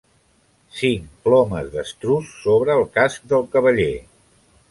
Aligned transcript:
Cinc 0.77 1.11
plomes 1.27 1.69
d'estruç 1.75 2.33
sobre 2.47 2.77
el 2.79 2.87
casc 2.97 3.31
del 3.35 3.47
cavaller. 3.57 3.93